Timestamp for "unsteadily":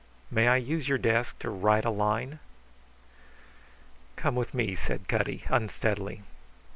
5.47-6.23